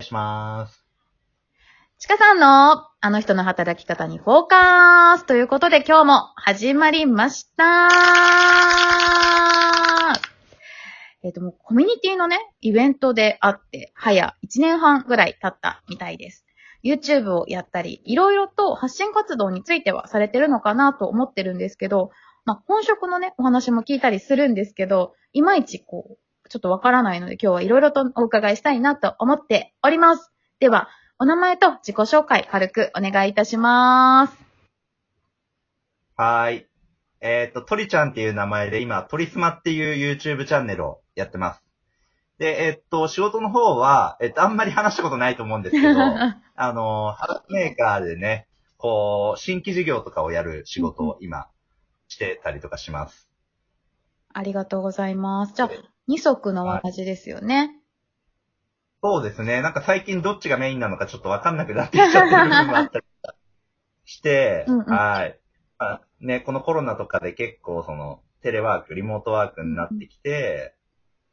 [0.00, 0.84] いします。
[1.98, 7.88] ちかさんの、あの人の働き方にフォーカースということで今日も始まりました
[11.24, 16.44] えっ、と、もうコミュニティのね、イベントであって、早1年半ぐらい経ったみたいです。
[16.84, 22.12] YouTube をやったり、いろいろと発信活動についてはされてるのかなと思ってるんですけど、
[22.44, 26.18] まあ、本職のね、お話も聞いたりするんですけど、いまいちこう、
[26.48, 30.32] ちょっとわからないので今日はいろいろとお伺いしたいなと思っております。
[30.60, 30.88] では、
[31.18, 34.36] お名前と自己紹介軽くお願いいたします。
[36.16, 36.66] はーい。
[37.20, 41.62] えっ、と、トリちゃんっていう名前で今、トリスマっていう YouTube チャンネルをやってます。
[42.38, 45.98] で、えっ、と、仕事の方は、えっ、と、あんまり話したことないと思うんですけど、
[46.54, 51.48] あの、ハラスメーカーでね、こう、新規事業とかをやる仕事を今、
[52.06, 53.28] してたりとかします。
[54.32, 55.54] ありがとうございます。
[55.54, 55.70] じゃあ、
[56.08, 57.70] 二足のわらじですよね。
[59.02, 59.62] そうですね。
[59.62, 63.04] なんか最近どっちがメインなのかちょっとわかんなくなってきちゃってる部分もあったり
[64.04, 65.38] して、うんうんはい。
[65.78, 70.74] まあ、ね、このコロナとかで結構その、テレワーク、リモートワークになってきて、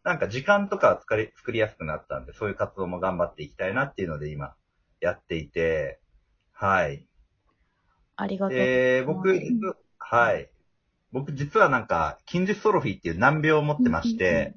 [0.04, 4.54] なんか時間とかは作り、作りやすくなったんで、そういう活動も頑張っていきたいなっていうので今、
[5.00, 6.00] やっていて、
[6.52, 7.08] はい。
[8.18, 8.76] ありがとうございます。
[8.76, 10.50] で、僕、はい。
[11.12, 14.54] 僕実はなんか、筋ジストロフィーっていう難病を持ってまして、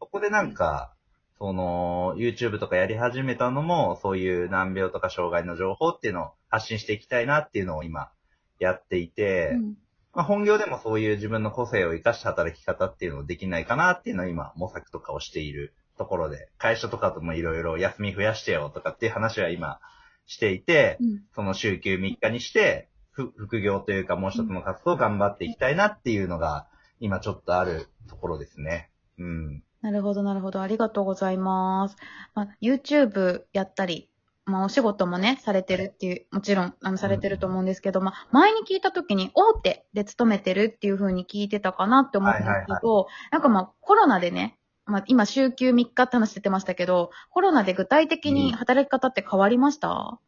[0.00, 0.94] そこでなんか、
[1.38, 8.10] その、YouTube とかやり始めたのも、そういう難病とか障害の情報っていうのを発信していきたいなっていうのを今、
[8.58, 9.74] やっていて、うん
[10.12, 19.80] まあ、本業でもそういう自分の個性を生かした働き方っていうのをできないかなっていうのを今、模索とかをしているところで、会社とかともいろいろ休み増やしてよとかっていう話は今、
[20.26, 26.66] していて、うんその週休3日にして、ふ副業というかもう一つの活動を頑張っていきたいなっていうのが、
[27.00, 28.90] 今ちょっとあるところですね。
[29.18, 29.62] うん。
[29.82, 30.60] なるほど、なるほど。
[30.60, 31.96] ありがとうございます。
[32.34, 34.10] まあ、YouTube やったり、
[34.44, 50.20] まあ、お仕事もね、されてるっていう、もちろん、あの、されてると思うんですけど、まあ、前に聞いたときに、大手で勤めてるっていう風に聞いてたかなって思うんですけど、なんかまあ、コロナでね、まあ、今、週休3日って話してましたけど、コロナで具体的に働き方って変わりました、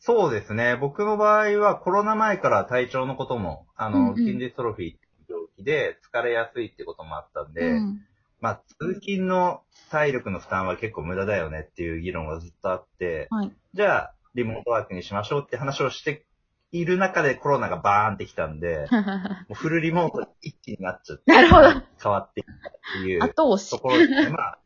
[0.00, 0.76] そうですね。
[0.76, 4.94] 僕の場合はコロナ前から体調のことも、あの、うんうん筋ジストロフィー
[5.28, 8.00] 病気で疲れやすいってこともあったんで、うん。
[8.40, 13.52] まあ、通勤の体力の負担は結構無駄だよねっていう議論がずっとあって、はい。
[13.74, 16.26] じゃあ、リモートワークにしましょうって話をして
[16.70, 18.86] いる中でコロナがバーンってきたんで、
[19.48, 21.68] もうフルリモートに一気になっちゃって、なるほど。
[22.02, 22.72] 変わっていったっ
[23.02, 23.78] ていうと。
[23.78, 24.30] ころで。
[24.30, 24.58] まあ、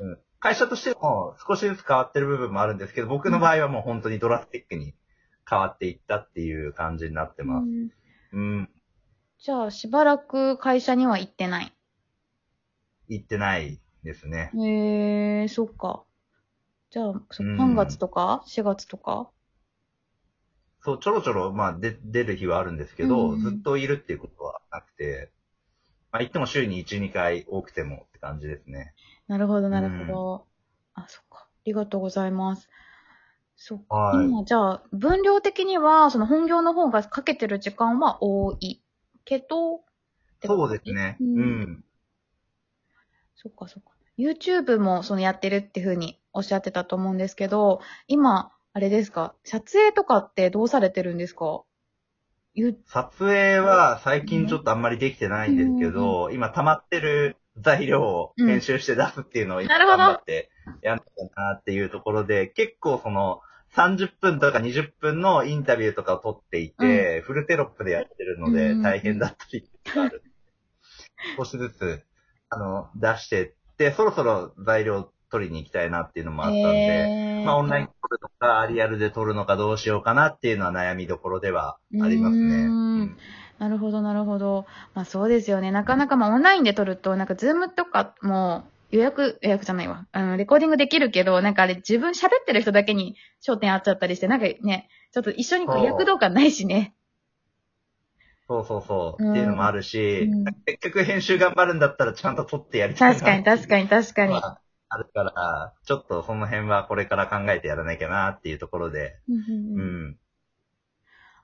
[0.00, 4.94] うん、会社としても少しずつ変わってる部分もあるんですけど、僕の場合はもう本当にドラスティックに
[5.48, 7.64] 変わっていったっていう感じになってます。
[7.64, 7.90] うん
[8.32, 8.70] うん、
[9.38, 11.72] じゃあ、しばらく会社には行ってない。
[13.08, 14.50] 行ってないですね。
[14.54, 16.04] へえー、そっか。
[16.90, 19.30] じゃあ、そうん3月とか ?4 月とか？
[20.82, 25.32] そう、ちょろちょろ、まあ、で、出る日はあるんですけど、うんずっといるっていうことはなくて、
[26.12, 28.94] まあ、行っても週に1、2回多くてもって感じですね。
[29.26, 30.46] なるほど、なるほど。
[30.94, 31.38] あ、そっか。
[31.40, 32.68] ありがとうございます。
[33.56, 33.96] そっか。
[33.96, 38.80] はい今、じゃあ、分量的には、その本業の方がかけてる時間は多い
[39.24, 39.80] けど、っ
[40.40, 41.16] てことそうですね。
[41.20, 41.84] ううんん。
[43.46, 43.90] そっかそっか。
[44.18, 51.62] YouTube もそのやってるっていうふうにおっしゃってたと思うんですけど、今、あれですか、撮影とかってどうされてるんですか？
[52.54, 60.50] ゆ撮影は最近ちょっとあんまりできてないんですけど、今溜まってる材料を編集して出すっていうのを今頑張って
[60.82, 60.96] やん。
[60.96, 63.40] なきゃなっていうところで、結構その
[63.74, 68.82] 30分とか20分のインタビューとかを撮っていて、フルテロップでやってるのでうん。
[68.82, 70.22] 大変だったりとかある。
[71.36, 72.02] 少しずつ、
[72.50, 83.16] あの、出してって、そろそろ材料取りに行きたいなっていうのもあったんで、えーまあオンラインで撮るのか、リアルで撮るのかどうしようかなっていうのは悩みどころではありますね。
[83.58, 84.66] なるほど、なるほど。
[84.94, 85.70] まあそうですよね。
[85.70, 90.06] なかなかまあオンラインで撮ると、なんかズームとかも予約、予約じゃないわ。
[90.12, 93.16] あの、レコーディングできるけど、なんかあれ自分喋ってる人だけに
[93.46, 96.94] 焦点合っちゃったりして、なんかね、ちょっと一緒にこう躍動感ないしね。
[98.48, 99.24] そうそうそう。
[99.24, 103.14] うんっていうのもあるし、うん結局編集頑張るんだったらちゃんと撮ってやりたいな。
[103.14, 104.32] 確かに、確かに、確かに。
[104.32, 110.18] まああるから、ちょっとその辺はこれから考えてやらなきゃなっていうところで、うんうんううんん、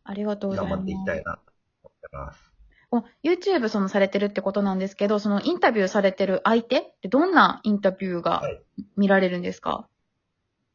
[0.05, 0.77] ありがとうございます。
[0.77, 1.53] 頑張っていきたいなと
[1.83, 2.53] 思ってます。
[2.93, 8.63] お YouTube そのされてるってことなんですけど、そのインタビューされてる相手ってどんなインタビューがはい
[8.97, 9.89] 見られるんですか、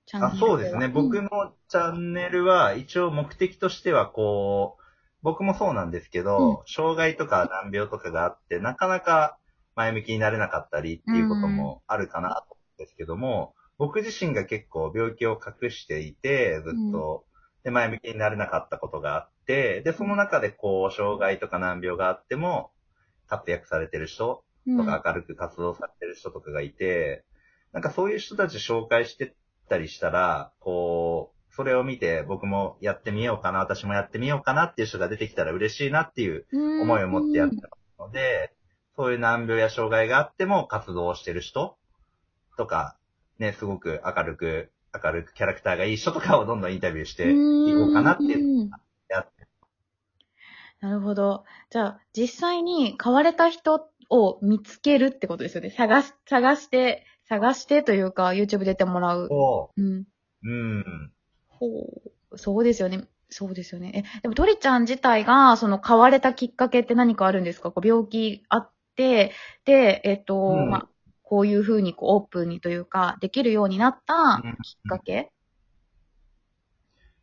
[0.05, 0.87] チャンネあルそうですね。
[0.87, 1.29] 僕うんの
[1.69, 4.83] チャンネルは一応目的としてはこう、
[5.27, 9.37] 僕もそうなんですけど、障害とか難病とかがあって、なかなか
[9.75, 17.25] 前向きになれなかったりっていうこともあるかなと思うんですけども、僕自身が結構病気を隠していて、ずっと、
[17.65, 22.71] で、前向きになれなかったことがあって、で、その中でこう、障害とか難病があっても、
[23.27, 24.77] 活躍されてる人うん。
[24.77, 27.25] とか明るく活動されてる人とかがいて、
[27.73, 29.33] なんかそういう人たち紹介してっ
[29.67, 38.53] たりしたら、こう、それを見て僕もやってみようかな、私もやってみようかなっていう人が出てきたら嬉しいなっていううん思いを持ってやってますので、
[38.95, 41.75] そういう難病や障害があっても活動してる人
[42.57, 42.95] とか、
[43.39, 44.71] ね、すごく明るく、
[45.03, 48.69] 明るくキャラクターがいい人とかをどんどんインタビューしていこうかなっていううん
[49.09, 49.47] やって
[50.79, 51.43] なるほど。
[51.71, 55.71] じゃあ、実際に買われた人を見つけるってことですよね。
[55.71, 59.27] 探し、探して、探してというか、YouTube 出てもらう。
[59.27, 60.03] こうん。
[60.03, 60.05] う、
[60.43, 61.11] うん。
[61.59, 61.67] ほ
[62.31, 62.37] う。
[62.37, 63.07] そうですよね。
[63.29, 63.91] そうですよね。
[64.17, 67.71] え、でもトリちゃん自体が、その買われたきっかけって何かあるんですか？
[67.71, 69.33] こう病気あって、
[69.65, 70.89] で、えっ、と、うんまあ、
[71.23, 75.31] こういうふうにこうオープンにというか、できるようになったうんきっかけ、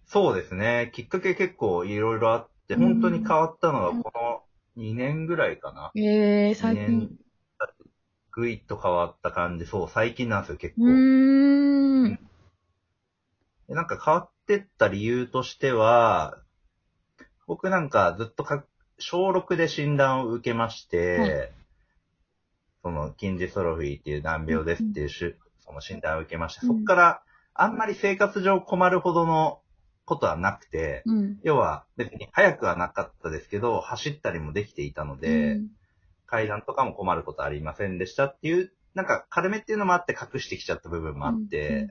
[0.06, 0.90] そうですね。
[0.94, 5.94] きっかけ結構いろいろあって、うん本当に変わったのがこの2年ぐらいかな。
[5.96, 7.18] ええー、2最近年。
[8.32, 9.64] ぐいっと変わった感じ。
[9.64, 10.84] そう、最近なんですよ、結う構。
[10.84, 12.18] ーん。
[13.68, 16.38] でなんか変わってった理由としては、
[17.46, 18.64] 僕なんかずっとか
[18.98, 21.50] 小6で診断を受けまして、はい
[22.84, 27.22] その、筋ジストロフィーっていう難病ですっていうしゅ、その診断を受けまして、うんそっから
[27.54, 29.60] あんまり生活上困るほどの
[30.04, 31.38] ことはなくて、うん。
[31.42, 35.68] 要は別に早くはなかったですけど、走ったりもできていたので、うん
[36.26, 41.90] 階段とかも困ることありませんでしたっていう、なんか軽めっていうのもあって隠してきちゃった部分もあって、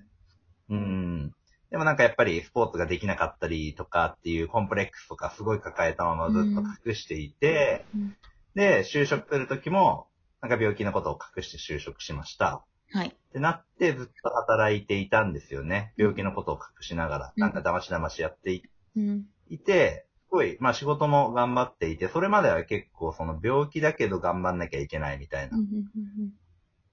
[0.70, 1.34] うん。
[1.74, 8.16] でもなんかやっぱりスポーツができなかったりとかっていうコンプレックスとかすごい抱えたままずっと隠していて、うん
[8.56, 10.06] で、就職するときも、
[10.40, 12.64] なんか病気のことを隠して就職しました。
[12.92, 13.08] はい。
[13.08, 15.94] ってなってずっと働いていたんですよね。
[15.98, 18.62] 病気のことを隠しながら、うんなんかだましだましやってい
[18.96, 19.26] うん。
[19.50, 25.58] いて、すごい、まあ仕事も頑張っていて、それまでは結構その病気だけど頑張んなきゃいけないみたいな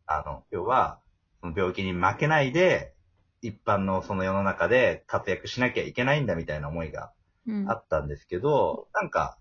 [0.06, 1.00] あの、要は、
[1.42, 2.94] その病気に負けないで、
[3.42, 7.12] 一般のその世の中で活躍しなきゃいけないんだみたいな思いが
[7.46, 9.38] うんうんあったんですけど、なんか、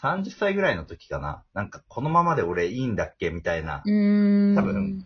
[0.00, 1.44] 30歳ぐらいの時かな。
[1.52, 3.82] なんか、このままで俺いいんだっけみたいな。
[3.84, 3.90] 多
[4.62, 5.04] 分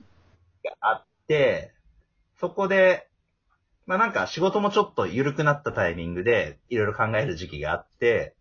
[0.65, 1.73] があって、
[2.39, 3.09] そこで、
[3.87, 8.35] まあなんか仕事もちょっと緩くなったタイミングで、いろいろ考える時期があって、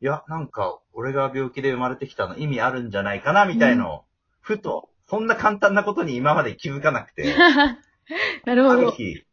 [0.00, 4.04] いや、なんか、俺が病気で生まれてきたの意味あるんじゃないかなみたいのを、
[4.40, 7.34] ふと、そんな簡単なことに今まで気づかなくて、
[8.46, 8.74] なるほど。
[8.74, 9.24] ある日、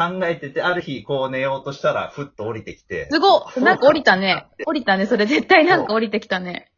[0.00, 3.08] 考えてて、ある日、こう寝ようとしたら、ふっと降りてきて。
[3.10, 4.46] すごっなんか降りたね。
[4.66, 5.04] 降りたね。
[5.04, 6.72] それ絶対なんか降りてきたね。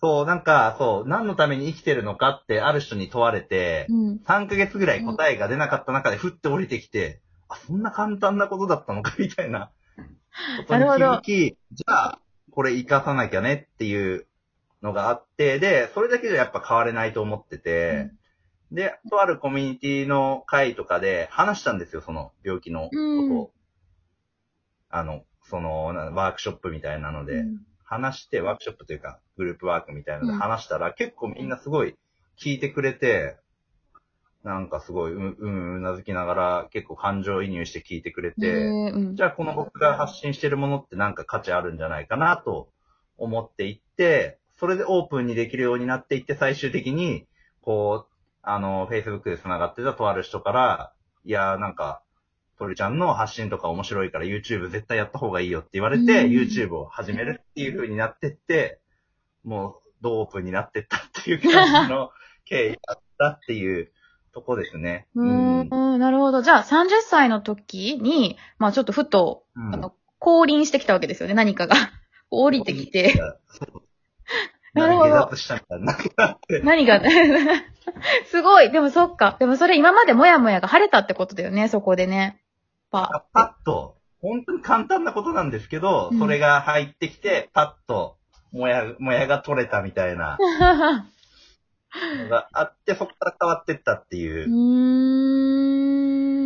[0.00, 4.20] そう、なんか、そう、何のために生きてるのかって、ある人に問われて、うん。
[4.26, 9.70] 3ヶ月ぐらい答えが出なかった中で、ふって降りてきて、あ、そんな簡単なことだったのか、 みたいな
[10.68, 12.18] なるほどじゃあ、
[12.52, 14.26] これ活かさなきゃねっていう
[14.82, 18.10] のがあって、で、それだけじゃやっぱ変われないと思ってて、
[18.72, 23.44] で、とあるコミュニティの会とかで話したんですよ、その病気のことを。
[23.44, 23.58] うん
[24.90, 27.44] あの、その、なワークショップみたいなので、
[27.84, 31.96] 話して、ワークショップというか、グループワークみたいなので話したら、結構みんなすごい
[32.38, 33.36] 聞いてくれて、
[34.44, 39.16] なんかすごい、うん、うん、うなずきながら、結構感情移入して聞いてくれへて、ーうん。
[39.16, 42.68] じゃあこの僕が発信してるものってなんか価値あるんじゃないかなと
[43.18, 47.26] 思っていって、それでオープンにできるようになっていって、最終的に、
[47.60, 50.92] こう、あの、Facebook で繋がってたとある人から、
[51.24, 52.02] いや、なんか、
[52.58, 58.80] 鳥ちゃんの発信とか面白いから YouTube 絶対やった方がいいよって言われて、うん YouTube を始めるっていう風になってって、
[59.44, 62.10] もう、どうオープンになってったっていう感じの
[62.44, 63.90] 経緯だったっていう
[64.32, 65.06] とこですね。
[65.14, 66.42] うーん、なるほど。
[66.42, 71.74] じゃあ、30歳の時に、まあちょっとふと、うんあの、降臨してきたわけですよね、何かが。
[72.30, 73.14] 降りてきて。
[73.48, 73.82] そう。
[74.74, 75.98] なるほど下脱したみたいになっ
[76.46, 76.60] て。
[76.64, 77.00] 何が、
[78.26, 78.70] すごい。
[78.70, 79.36] でもそっか。
[79.38, 82.40] でもそれ今までもやもやが晴れたってことだよね、そこでね。
[82.90, 88.16] パパッと、本当に簡単なことなんですけど、うんそれが入ってきて、パッと、
[88.52, 90.38] もや、もやが取れたみたいな
[92.30, 94.50] があって、そこから変わってったっていうう。
[94.50, 94.54] ー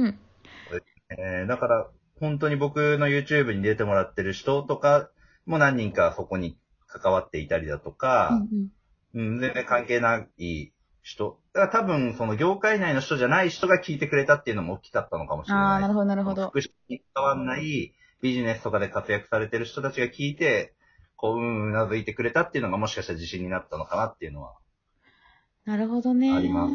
[0.08, 0.18] ん。
[1.18, 1.86] えーだから、
[2.18, 5.10] 本当に僕の YouTube に出てもらってる人とか
[5.44, 6.56] も何人かそこに
[6.92, 8.42] 関わっていたりだとか、
[9.14, 10.72] うん、全然関係ない
[11.02, 11.38] 人。
[11.52, 15.64] だから多分、その業界内の人じゃない人が聞いてくれたっていうのも大きかったのかもしれない。
[15.64, 16.48] ああ、なるほど、なるほど。
[16.50, 20.74] 福祉に関わんないビジネスとかで活躍されてる人たちが聞いて、
[21.16, 24.54] こう、うん、うなずいてくれたっていうのがもしかしたら自信になったのかなっていうのは。
[25.64, 26.32] なるほどね。
[26.32, 26.74] あります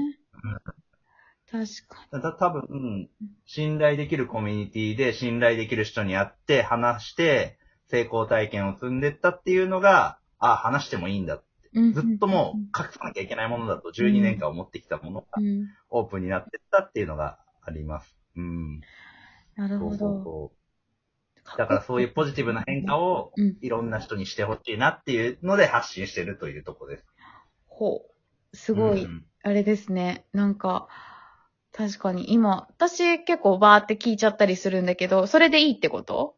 [1.49, 3.09] 確かた多分、うん
[3.45, 7.57] 信頼できるコミュニティで信頼できる人に会って話して
[7.89, 11.41] 成功体験を積んでったっていうのが、あ、話してもいいんだ。
[11.73, 11.93] に。
[11.93, 15.27] ずっともう隠さなきゃいけないものだと12年間思ってきたものが。
[15.89, 18.17] オープンになってったっていうのがあります。
[18.35, 18.81] うん。
[19.55, 20.23] なるほそうそうど。
[20.23, 21.57] そう。
[21.57, 23.57] だからそういうポジティブな変化をうん。
[23.61, 27.05] いろんな人にしてほしいなっていうので発信してるというところです。
[27.67, 28.05] ほ
[28.53, 28.55] う。
[28.55, 30.25] すごい、うんあれですね。
[30.33, 30.89] なんか、
[31.71, 36.35] 確かに今、私結構バーって聞いちゃったりするんだけど、それでいいってこと？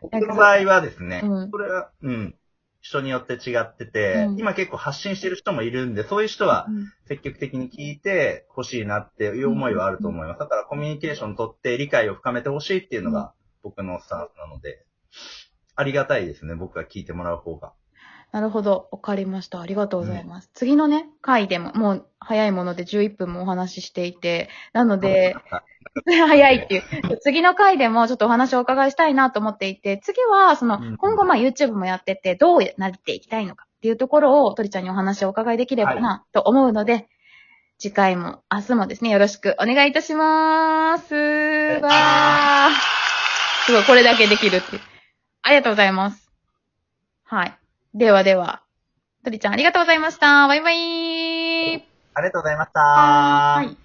[0.00, 1.50] 僕の場合はですね、うん。
[1.50, 2.34] それは、うん、
[2.80, 4.38] 人によって違ってて、うん。
[4.38, 6.92] 今結構発信してる人もいるんで、そういう人はうん。
[7.06, 10.38] 積極的に聞いてほしいなっていう思いはあると思います。
[10.38, 14.84] だからコミュニケーション取って理解を深めてほしいっていうのが僕のスタンスなので、
[15.76, 17.72] ありがたいですね、僕が聞いてもらう方が。
[18.32, 18.88] なるほど。
[18.92, 19.60] わかりました。
[19.60, 20.50] ありがとうございます。
[20.54, 25.34] 次のね、回でも、もう早いもので11分もお話ししていて、なので、
[26.06, 27.18] 早いっていう。
[27.22, 37.08] 次の回でもちょっとお話をお伺いしたいなと思っていて、次は、そのうん、今後まあ YouTube もやってて、どうなっていきたいのかっていうところを、鳥ちゃんにお話をお伺いできればなと思うので、
[37.78, 41.14] 次回も明日もですね、よろしくお願いいたします。
[41.14, 43.66] わー。
[43.66, 44.82] すごい、これだけできるっていう。
[45.42, 46.30] ありがとうございます。
[47.24, 47.59] はい。
[47.92, 48.62] ではでは、
[49.24, 50.46] 鳥ちゃんありがとうございました。
[50.46, 51.74] バイバイ。
[52.14, 52.80] ありがとうございました。
[52.80, 53.79] はーい。